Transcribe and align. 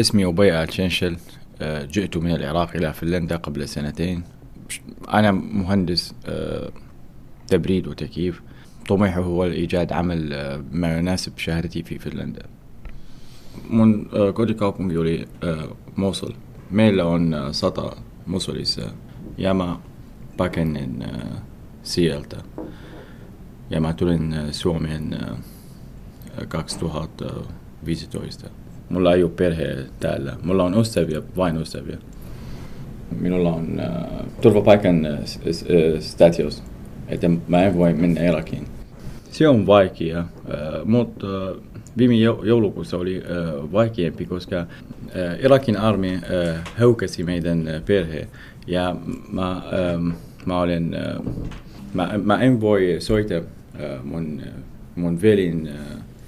اسمي 0.00 0.26
أبي 0.26 0.62
الشنشل 0.62 1.16
آه، 1.62 1.84
جئت 1.84 2.16
من 2.16 2.30
العراق 2.30 2.76
إلى 2.76 2.92
فنلندا 2.92 3.36
قبل 3.36 3.68
سنتين 3.68 4.22
أنا 5.14 5.32
مهندس 5.32 6.14
آه، 6.26 6.72
تبريد 7.48 7.86
وتكييف 7.86 8.42
طموحي 8.88 9.20
هو 9.20 9.44
إيجاد 9.44 9.92
عمل 9.92 10.32
آه، 10.32 10.64
ما 10.72 10.98
يناسب 10.98 11.38
شهادتي 11.38 11.82
في 11.82 11.98
فنلندا 11.98 12.42
من 13.70 14.06
kotikaupunki 14.34 14.98
oli 14.98 15.28
Mosul. 15.96 16.32
Meillä 16.70 17.04
on 17.04 17.36
sata 17.52 17.96
Mosulissa 18.26 18.82
ja 19.38 19.54
mä 19.54 19.76
pakenin 20.36 21.04
sieltä. 21.82 22.36
Ja 23.70 23.80
mä 23.80 23.92
tulin 23.92 24.34
Suomeen 24.50 25.18
2015. 26.48 28.50
Mulla 28.88 29.14
ei 29.14 29.22
ole 29.22 29.30
perhe 29.30 29.76
täällä. 30.00 30.36
Mulla 30.42 30.64
on 30.64 30.80
ystäviä, 30.80 31.22
vain 31.36 31.56
ystäviä. 31.56 31.96
Minulla 33.20 33.52
on 33.52 33.80
uh, 33.80 34.26
turvapaikan 34.40 35.06
uh, 35.06 36.00
status, 36.00 36.62
että 37.08 37.30
mä 37.48 37.62
en 37.64 37.78
voi 37.78 37.94
mennä 37.94 38.24
Irakiin. 38.24 38.66
Se 39.30 39.48
on 39.48 39.66
vaikea, 39.66 40.20
uh, 40.20 40.86
mutta 40.86 41.26
uh, 41.26 41.62
viime 41.98 42.14
joulukuussa 42.42 42.96
oli 42.96 43.18
uh, 43.18 43.72
vaikeampi, 43.72 44.26
koska 44.26 44.60
uh, 44.60 45.44
Irakin 45.44 45.76
armi 45.76 46.14
uh, 46.14 46.58
haukäsi 46.78 47.24
meidän 47.24 47.60
uh, 47.60 47.84
perhe. 47.86 48.28
Ja 48.66 48.96
mä, 49.32 49.62
um, 49.96 50.12
mä, 50.46 50.60
olen, 50.60 50.96
uh, 51.18 51.34
mä, 51.94 52.10
mä 52.22 52.42
en 52.42 52.60
voi 52.60 52.96
soittaa 52.98 53.38
uh, 53.38 54.04
mun, 54.04 54.42
uh, 54.46 54.62
mun 54.96 55.22
velin 55.22 55.70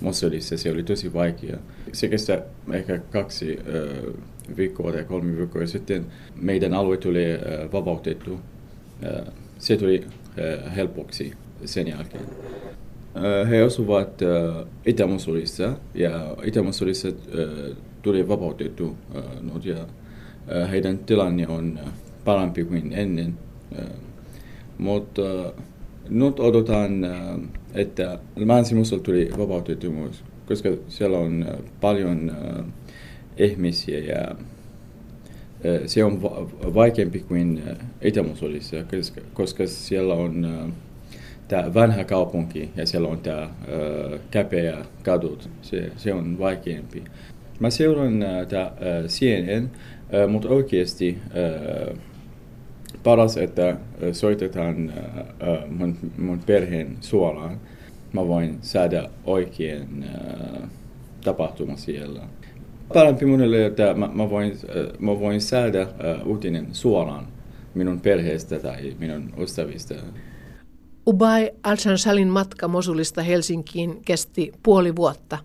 Mosulissa, 0.00 0.56
se 0.56 0.70
oli 0.70 0.82
tosi 0.82 1.12
vaikea. 1.12 1.56
Se 1.92 2.08
kestää 2.08 2.42
ehkä 2.72 2.98
kaksi 2.98 3.58
uh, 3.58 4.14
viikkoa 4.56 4.92
tai 4.92 5.04
kolme 5.04 5.36
viikkoa 5.36 5.66
sitten 5.66 6.06
meidän 6.40 6.74
alue 6.74 6.96
tuli 6.96 7.24
uh, 7.34 7.72
vapautettu. 7.72 8.32
Uh, 8.32 9.32
se 9.58 9.76
tuli 9.76 10.04
uh, 10.06 10.76
helpoksi 10.76 11.32
sen 11.64 11.88
jälkeen. 11.88 12.22
Uh, 12.24 13.50
he 13.50 13.62
asuvat 13.62 14.22
uh, 14.22 14.68
Itä-Mosulissa 14.86 15.72
ja 15.94 16.36
Itä-Mosulissa 16.42 17.08
uh, 17.08 17.76
tuli 18.02 18.28
vapautettu 18.28 18.96
uh, 19.14 19.64
ja 19.66 19.82
uh, 19.82 20.70
heidän 20.70 20.98
tilanne 20.98 21.48
on 21.48 21.78
uh, 21.82 21.88
parempi 22.24 22.64
kuin 22.64 22.92
ennen. 22.92 23.38
Uh, 23.72 23.84
mutta 24.78 25.22
uh, 25.22 25.52
nyt 26.08 26.40
odotan, 26.40 27.06
uh, 27.76 27.80
että 27.80 28.18
Länsi-Mosul 28.36 28.98
tuli 28.98 29.30
vapautettu 29.38 29.92
myös 29.92 30.22
koska 30.46 30.68
siellä 30.88 31.18
on 31.18 31.46
äh, 31.48 31.58
paljon 31.80 32.30
äh, 32.30 32.64
ihmisiä 33.36 33.98
ja 33.98 34.30
äh, 34.30 34.36
se 35.86 36.04
on 36.04 36.22
vaikeampi 36.74 37.18
kuin 37.18 37.62
Itä-Mosulissa, 38.02 38.76
koska, 38.90 39.20
koska 39.34 39.66
siellä 39.66 40.14
on 40.14 40.46
tämä 41.48 41.74
vanha 41.74 42.04
kaupunki 42.04 42.70
ja 42.76 42.86
siellä 42.86 43.08
on 43.08 43.18
tämä 43.18 43.50
käpeä 44.30 44.84
kadut. 45.02 45.48
Se, 45.62 45.92
se 45.96 46.14
on 46.14 46.38
vaikeampi. 46.38 47.04
Mä 47.60 47.70
seuraan 47.70 48.24
tämä 48.48 48.72
CNN, 49.06 49.70
mutta 50.28 50.48
oikeasti 50.48 51.18
paras, 53.02 53.36
että 53.36 53.76
soitetaan 54.12 54.92
mun, 55.68 55.96
mun 56.18 56.40
perheen 56.46 56.96
suoraan 57.00 57.60
mä 58.16 58.28
voin 58.28 58.58
saada 58.62 59.10
oikein 59.24 60.04
äh, 60.04 60.68
tapahtuma 61.24 61.76
siellä. 61.76 62.22
Parempi 62.94 63.26
monelle, 63.26 63.66
että 63.66 63.94
mä, 63.94 64.08
mä, 64.12 64.30
voin, 64.30 64.52
äh, 64.52 64.98
mä 64.98 65.20
voin 65.20 65.40
saada 65.40 65.82
äh, 65.82 66.26
uutinen 66.26 66.68
suoraan 66.72 67.26
minun 67.74 68.00
perheestä 68.00 68.58
tai 68.58 68.96
minun 68.98 69.32
ystävistä. 69.38 69.94
Ubay 71.06 71.48
al 71.62 71.76
Salin 71.96 72.28
matka 72.28 72.68
Mosulista 72.68 73.22
Helsinkiin 73.22 74.04
kesti 74.04 74.52
puoli 74.62 74.96
vuotta. 74.96 75.38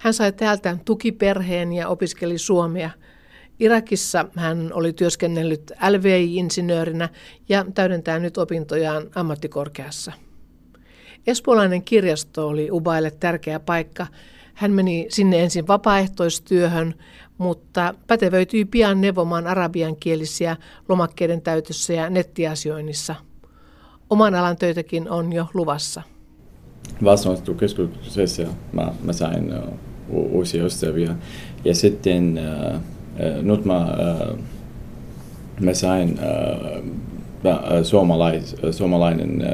Hän 0.00 0.14
sai 0.14 0.32
täältä 0.32 0.76
tukiperheen 0.84 1.72
ja 1.72 1.88
opiskeli 1.88 2.38
suomea. 2.38 2.90
Irakissa 3.60 4.24
hän 4.36 4.70
oli 4.72 4.92
työskennellyt 4.92 5.72
LVI-insinöörinä 5.90 7.08
ja 7.48 7.64
täydentää 7.74 8.18
nyt 8.18 8.38
opintojaan 8.38 9.06
ammattikorkeassa. 9.14 10.12
Espoolainen 11.26 11.82
kirjasto 11.82 12.48
oli 12.48 12.70
Ubaille 12.70 13.10
tärkeä 13.10 13.60
paikka. 13.60 14.06
Hän 14.54 14.72
meni 14.72 15.06
sinne 15.08 15.42
ensin 15.42 15.66
vapaaehtoistyöhön, 15.66 16.94
mutta 17.38 17.94
pätevöityi 18.06 18.64
pian 18.64 19.00
neuvomaan 19.00 19.46
arabiankielisiä 19.46 20.56
lomakkeiden 20.88 21.42
täytössä 21.42 21.92
ja 21.92 22.10
nettiasioinnissa. 22.10 23.14
Oman 24.10 24.34
alan 24.34 24.56
töitäkin 24.56 25.10
on 25.10 25.32
jo 25.32 25.46
luvassa. 25.54 26.02
Vastaanottokeskuksessa 27.04 28.42
mä, 28.72 28.92
mä 29.02 29.12
sain 29.12 29.54
uusia 30.08 30.64
ystäviä 30.64 31.16
ja 31.64 31.74
sitten 31.74 32.38
uh, 32.74 32.80
nyt 33.42 33.64
mä, 33.64 33.78
uh, 33.80 34.38
mä 35.60 35.74
sain 35.74 36.18
suomalais, 37.82 38.56
suomalainen 38.70 39.44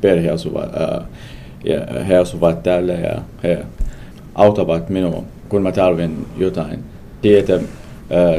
perhe 0.00 0.30
asuvat, 0.30 0.76
ää, 0.76 1.06
ja 1.64 2.04
he 2.04 2.16
asuvat 2.16 2.62
täällä 2.62 2.92
ja 2.92 3.22
he 3.42 3.66
auttavat 4.34 4.88
minua, 4.88 5.24
kun 5.48 5.62
mä 5.62 5.72
tarvin 5.72 6.26
jotain. 6.36 6.78
Tietä 7.22 7.60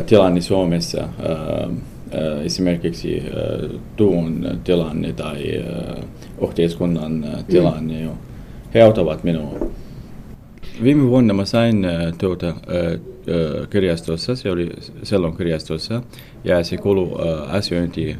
tilanne 0.05 0.41
Suomessa, 0.41 1.07
esimerkiksi 2.43 3.23
tuun 3.95 4.47
tilanne 4.63 5.13
tai 5.13 5.63
yhteiskunnan 6.41 7.25
tilanne, 7.47 8.05
mm. 8.05 8.11
he 8.73 8.81
auttavat 8.81 9.23
minua. 9.23 9.69
Viime 10.83 11.09
vuonna 11.09 11.33
mä 11.33 11.45
sain 11.45 11.87
tuota, 12.17 12.53
kirjastossa, 13.69 14.35
se 14.35 14.51
oli 14.51 14.69
Sellon 15.03 15.37
kirjastossa, 15.37 16.01
ja 16.43 16.63
se 16.63 16.77
kuului 16.77 17.09
asiointi 17.47 18.17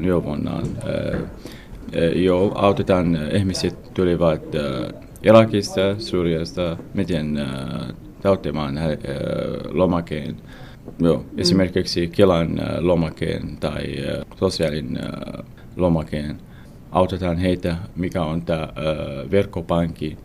neuvonnan 0.00 0.64
jo 2.14 2.52
autetaan 2.54 3.18
ihmiset 3.32 3.94
tulivat 3.94 4.42
Irakista, 5.22 5.80
Syyriasta, 5.98 6.76
miten 6.94 7.46
täyttämään 8.22 8.74
lomakeen. 9.70 10.36
Joo, 10.98 11.16
mm. 11.16 11.38
esimerkiksi 11.38 12.08
Kelan 12.08 12.60
lomakeen 12.78 13.56
tai 13.60 13.84
sosiaalin 14.36 14.98
lomakeen. 15.76 16.36
Autetaan 16.92 17.36
heitä, 17.36 17.76
mikä 17.96 18.22
on 18.22 18.42
tämä 18.42 18.68
verkkopankki. 19.30 20.16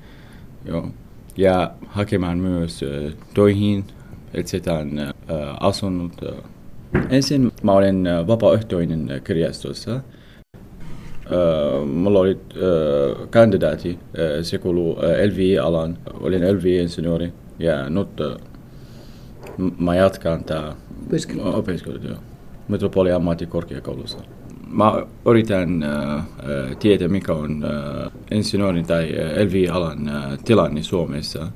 Joo. 0.66 0.90
Ja 1.38 1.72
hakemaan 1.88 2.38
myös 2.38 2.82
töihin, 3.34 3.84
etsitään 4.34 5.14
asunnot. 5.60 6.12
Ensin 7.10 7.52
mä 7.64 7.72
olen 7.72 8.04
vapaaehtoinen 8.28 9.22
kirjastossa. 9.24 10.02
Mulla 11.94 12.20
oli 12.20 12.40
kandidaati, 13.30 14.00
se 14.42 14.58
kuuluu 14.58 14.98
LVI-alan, 15.32 15.98
olin 16.20 16.58
LVI-insinööri 16.58 17.34
ja 17.60 17.90
nyt 17.90 18.10
mä 19.80 19.96
jatkan 19.96 20.44
tämä 20.44 20.76
opiskelut 21.44 22.02
Metropoli 22.68 23.12
ammattikorkeakoulussa. 23.12 24.18
Mä 24.72 25.06
yritän 25.26 25.84
äh, 25.84 26.26
tietää, 26.80 27.08
mikä 27.08 27.34
on 27.34 27.64
äh, 27.64 28.12
insinöörin 28.32 28.86
tai 28.86 29.12
LVI-alan 29.46 30.10
äh, 30.10 30.40
tilanne 30.46 30.84
Suomessa. 30.84 31.48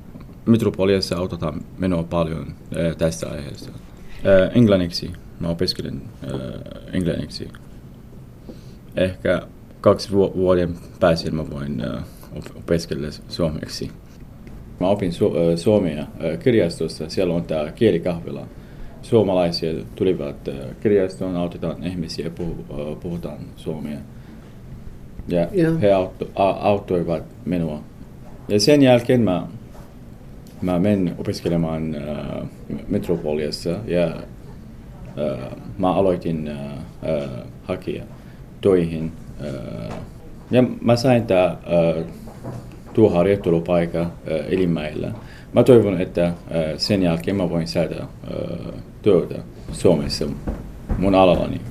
Metropoliassa 0.45 1.17
autetaan 1.17 1.61
minua 1.77 2.03
paljon 2.03 2.47
äh, 2.47 2.95
tästä 2.95 3.29
aiheesta. 3.29 3.71
Äh, 3.71 4.57
englanniksi, 4.57 5.13
mä 5.39 5.47
opiskelen 5.47 6.01
äh, 6.23 6.39
englanniksi. 6.93 7.47
Ehkä 8.95 9.41
kaksi 9.81 10.11
vuoden 10.11 10.75
päästä 10.99 11.31
mä 11.31 11.49
voin 11.49 11.83
opiskella 12.55 13.07
suomeksi. 13.29 13.91
Mä 14.79 14.87
opin 14.87 15.11
su- 15.11 15.57
suomea 15.57 16.05
kirjastossa, 16.43 17.09
siellä 17.09 17.33
on 17.33 17.43
tämä 17.43 17.71
kielikahvila. 17.71 18.47
Suomalaisia 19.05 19.73
tulivat 19.95 20.35
kirjastoon, 20.81 21.35
autetaan 21.35 21.83
ihmisiä, 21.83 22.27
puh- 22.27 22.95
puhutaan 22.99 23.37
suomea. 23.55 23.97
Ja 25.27 25.47
yeah. 25.57 25.81
he 25.81 25.87
autto- 25.93 26.31
auttoivat 26.59 27.23
minua. 27.45 27.79
Ja 28.47 28.59
sen 28.59 28.81
jälkeen 28.81 29.21
mä, 29.21 29.47
mä 30.61 30.79
menin 30.79 31.13
opiskelemaan 31.17 31.95
äh, 31.95 32.49
Metropoliassa 32.87 33.69
ja 33.85 34.05
äh, 34.05 35.49
mä 35.77 35.93
aloitin 35.93 36.47
äh, 36.47 36.71
äh, 36.73 37.29
hakea 37.63 38.03
töihin 38.61 39.11
ja 40.51 40.63
mä 40.81 40.95
sain 40.95 41.27
tää 41.27 41.57
tuo 42.93 43.09
harjoittelupaikka 43.09 44.11
Elimäillä, 44.49 45.11
mä 45.55 45.63
toivon, 45.63 46.01
että 46.01 46.33
sen 46.77 47.03
jälkeen 47.03 47.37
mä 47.37 47.49
voin 47.49 47.67
saada 47.67 48.07
työtä 49.01 49.35
Suomessa 49.71 50.25
mun 50.97 51.15
alallani. 51.15 51.61